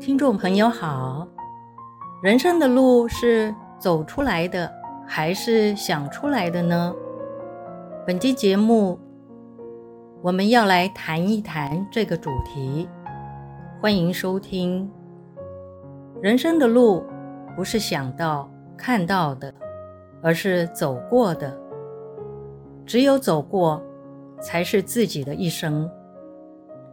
[0.00, 1.26] 听众朋友好，
[2.22, 4.70] 人生的路是走出来的，
[5.06, 6.94] 还是想出来的呢？
[8.06, 8.98] 本期节目
[10.20, 12.86] 我们要来谈一谈这个主题，
[13.80, 14.90] 欢迎收听。
[16.20, 17.02] 人生的路
[17.56, 19.52] 不是想到、看到的，
[20.22, 21.58] 而是走过的。
[22.84, 23.82] 只有走过，
[24.44, 25.90] 才是自己的一生，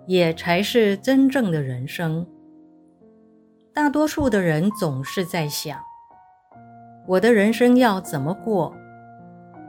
[0.07, 2.25] 也才是真正的人生。
[3.73, 5.77] 大多数的人总是在想：
[7.05, 8.73] 我的人生要怎么过？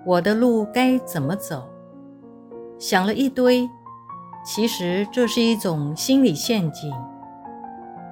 [0.07, 1.69] 我的路该怎么走？
[2.79, 3.69] 想了一堆，
[4.45, 6.93] 其实这是一种心理陷阱，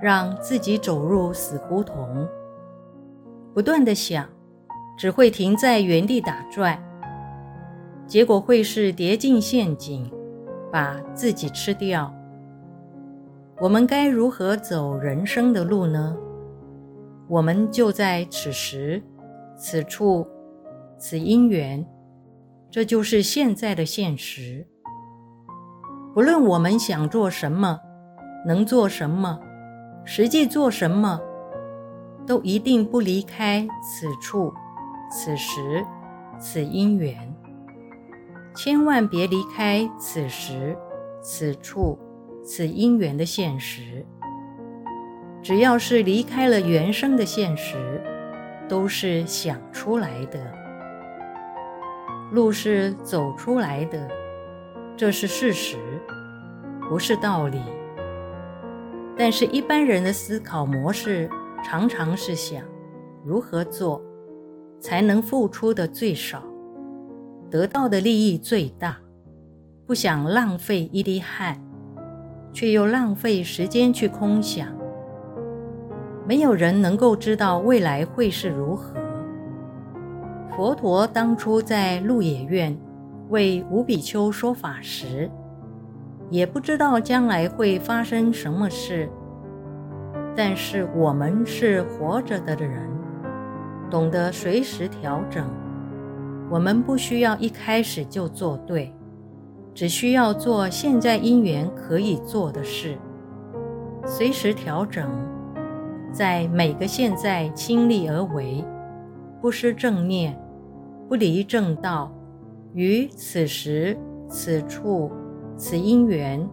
[0.00, 2.28] 让自己走入死胡同。
[3.52, 4.28] 不断的想，
[4.96, 6.80] 只会停在原地打转，
[8.10, 10.10] 结果会是跌进陷阱，
[10.72, 12.12] 把自己吃掉。
[13.60, 16.16] 我们该如何走人生的路呢？
[17.28, 19.00] 我们就在此时、
[19.56, 20.26] 此处、
[20.98, 21.86] 此因缘，
[22.68, 24.66] 这就是现在的现实。
[26.12, 27.78] 不论我们想做什么，
[28.44, 29.38] 能做什么，
[30.04, 31.20] 实际做什么，
[32.26, 34.52] 都一定不离开此处、
[35.12, 35.86] 此时、
[36.40, 37.32] 此因缘。
[38.54, 40.76] 千万别离开此时、
[41.22, 41.98] 此处。
[42.42, 44.04] 此因缘的现实，
[45.42, 48.02] 只要是离开了原生的现实，
[48.66, 50.40] 都是想出来的。
[52.32, 54.08] 路是走出来的，
[54.96, 55.76] 这是事实，
[56.88, 57.60] 不是道理。
[59.16, 61.28] 但是，一般人的思考模式
[61.62, 62.64] 常常是想
[63.22, 64.02] 如何做
[64.80, 66.42] 才能付出的最少，
[67.50, 68.96] 得到的利益最大，
[69.86, 71.60] 不想浪费一滴汗。
[72.52, 74.66] 却又浪费时间去空想，
[76.26, 78.96] 没有人能够知道未来会是如何。
[80.56, 82.76] 佛陀当初在鹿野苑
[83.28, 85.30] 为五比丘说法时，
[86.28, 89.08] 也不知道将来会发生什么事。
[90.34, 92.90] 但是我们是活着的人，
[93.88, 95.48] 懂得随时调整。
[96.50, 98.92] 我们不需要一开始就做对。
[99.72, 102.98] 只需要做现在因缘可以做的事，
[104.04, 105.08] 随时调整，
[106.12, 108.64] 在每个现在倾力而为，
[109.40, 110.36] 不失正念，
[111.08, 112.12] 不离正道，
[112.74, 113.96] 于此时
[114.28, 115.10] 此处
[115.56, 116.46] 此因缘，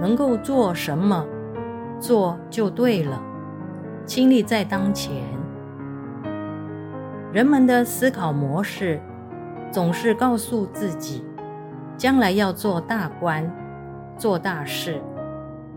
[0.00, 1.24] 能够做什么，
[2.00, 3.22] 做就对了，
[4.06, 5.14] 倾力在当前。
[7.32, 8.98] 人们的思考模式
[9.76, 11.22] 总是告诉自己。
[11.98, 13.54] 将来要做大官，
[14.16, 15.02] 做大事，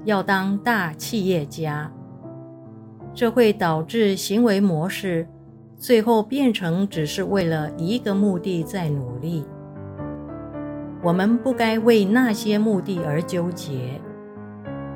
[0.06, 1.92] 要当大企业家，
[3.14, 5.28] 这会导致行为模式
[5.76, 9.46] 最后变成只是为了一个目的在努力。
[11.04, 14.00] 我们不该为那些目的而纠结，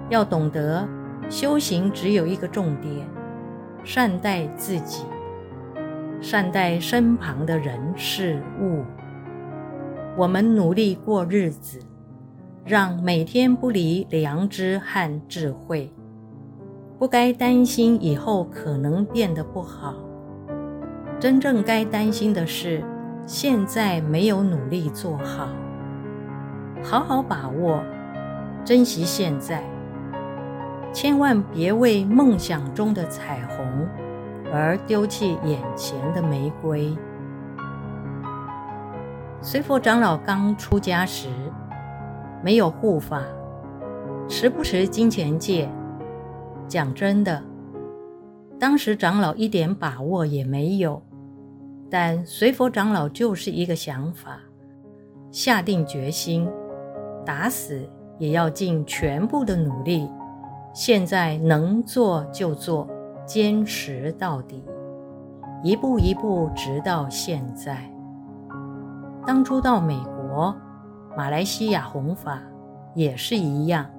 [0.07, 0.87] 要懂得
[1.29, 3.05] 修行只有一个重点：
[3.83, 5.03] 善待自己，
[6.23, 8.81] 善待身旁的人事物。
[10.15, 11.81] 我们努力过日子，
[12.63, 15.91] 让每天不离良知和智慧。
[16.97, 19.95] 不该担心以后可能变得不好。
[21.19, 22.81] 真正该担心的是，
[23.25, 25.49] 现在没有努力做好。
[26.81, 27.83] 好好把握，
[28.63, 29.61] 珍惜现在。
[30.93, 33.65] 千万别为梦想中的彩虹
[34.53, 36.95] 而丢弃眼前的玫瑰。
[39.41, 41.27] 随佛长老刚出家时，
[42.43, 43.23] 没有护法，
[44.29, 45.67] 时不时金钱戒？
[46.67, 47.41] 讲真的，
[48.59, 51.01] 当时长老一点把握也没有。
[51.89, 54.39] 但随佛长老就是一个想法，
[55.31, 56.47] 下定决心，
[57.25, 60.07] 打死也要尽全部的努力。
[60.73, 62.87] 现在能做就做，
[63.25, 64.63] 坚持到底，
[65.63, 67.89] 一步一步，直到现在。
[69.25, 70.55] 当初到美国、
[71.15, 72.41] 马来西亚弘法
[72.93, 73.89] 也是一样，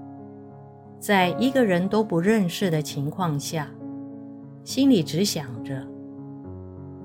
[0.98, 3.68] 在一个人都不认识的情况下，
[4.62, 5.82] 心里只想着，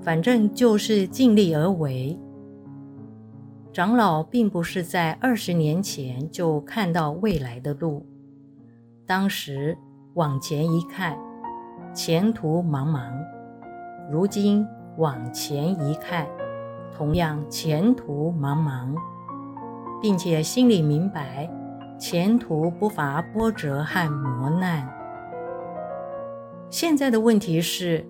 [0.02, 2.18] 反正就是尽力而为。
[3.72, 8.04] 长老并不是在二十年前就看到未来的路，
[9.06, 9.78] 当时
[10.14, 11.16] 往前一看，
[11.92, 13.00] 前途茫茫；
[14.08, 14.66] 如今
[14.96, 16.24] 往前一看，
[16.96, 18.94] 同样前途茫茫，
[20.00, 21.50] 并且心里明白，
[21.98, 24.88] 前途不乏波折和磨难。
[26.70, 28.06] 现在的问题是，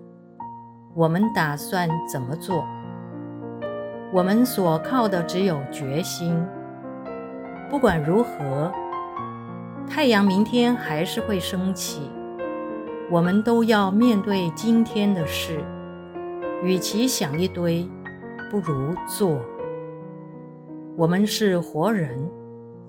[0.93, 2.63] 我们打算怎么做？
[4.13, 6.39] 我们所靠的只有决心。
[7.67, 8.71] 不管如何，
[9.89, 12.11] 太阳明天还是会升起。
[13.11, 15.61] 我们都要面对今天的事。
[16.63, 17.85] 与其想一堆，
[18.49, 19.37] 不如做。
[20.95, 22.17] 我们是活人，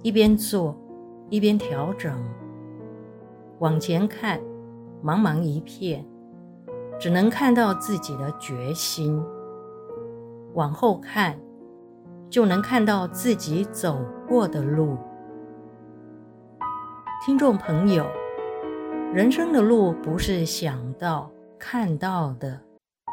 [0.00, 0.76] 一边做，
[1.28, 2.16] 一边调整。
[3.58, 4.38] 往前看，
[5.02, 6.06] 茫茫一片，
[7.00, 9.20] 只能看到自己的决心；
[10.54, 11.36] 往后看，
[12.30, 13.98] 就能看到自己走
[14.28, 14.96] 过的路。
[17.26, 18.06] 听众朋友，
[19.12, 22.58] 人生的路不是想到、看到的，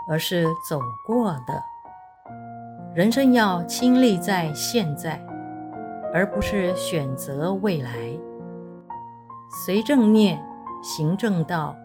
[0.10, 1.62] 而是走过的。
[2.96, 5.22] 人生要亲历在现在，
[6.13, 7.92] 而不是选择未来。
[9.66, 10.42] 随正念，
[10.81, 11.75] 行正道，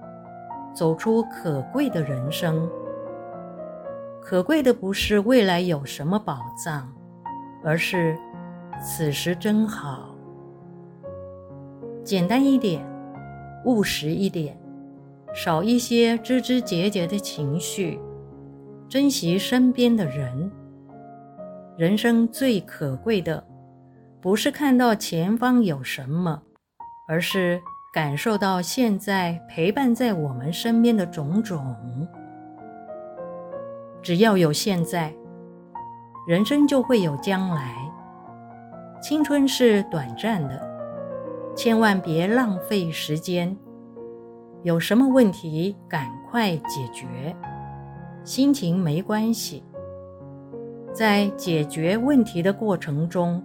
[0.73, 2.71] 走出可贵的人生。
[4.23, 6.89] 可贵的不是未来有什么宝藏，
[7.65, 8.17] 而是
[8.81, 10.15] 此时真好。
[12.05, 12.87] 简单一点，
[13.65, 14.57] 务实一点，
[15.35, 17.99] 少一些枝枝节节的情绪，
[18.89, 20.51] 珍惜身边的人。
[21.77, 23.45] 人生最可贵的，
[24.21, 26.43] 不是看到前方有什么，
[27.09, 27.61] 而是
[27.93, 32.07] 感受到现在陪伴在我们身边的种种。
[34.03, 35.13] 只要有现在，
[36.29, 37.75] 人生就会有将来。
[39.03, 40.74] 青春是短暂的，
[41.55, 43.57] 千万别浪费时间。
[44.63, 47.35] 有什么问题，赶快解决。
[48.25, 49.63] 心情没关系。
[50.93, 53.43] 在解决问题的过程中，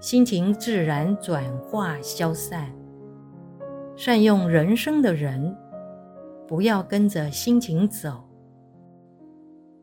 [0.00, 2.66] 心情自然转化消散。
[3.96, 5.56] 善用人生的人，
[6.46, 8.24] 不要跟着心情走。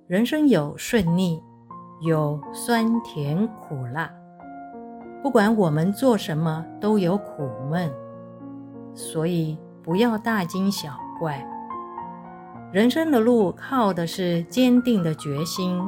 [0.07, 1.41] 人生有顺逆，
[2.05, 4.09] 有酸甜苦辣，
[5.25, 7.91] 不管我们做什么都有苦闷，
[8.93, 10.89] 所以不要大惊小
[11.19, 11.43] 怪。
[12.71, 15.81] 人生的路靠的是坚定的决心。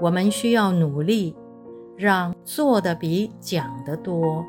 [0.00, 1.36] 我们需要努力，
[1.98, 4.42] 让做的比讲的多。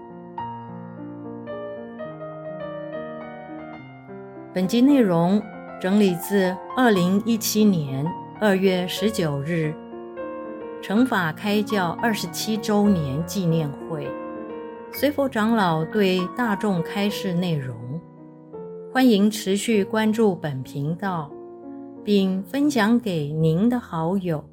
[4.54, 5.42] 本集内容
[5.82, 8.10] 整理自二零一七年
[8.40, 9.76] 二月十九日
[10.82, 14.10] 诚法开教二十七周年纪念会，
[14.92, 17.78] 随佛长老对大众开示内容。
[18.92, 21.30] 欢迎持续关注本频道，
[22.04, 24.44] 并分享给您的好友。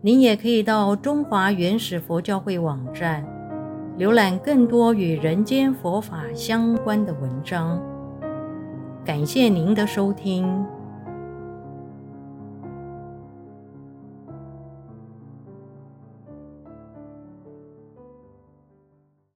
[0.00, 3.22] 您也可以到中华原始佛教会网站
[3.98, 7.78] 浏览更多与人间佛法相关的文章。
[9.04, 10.64] 感谢您的收听。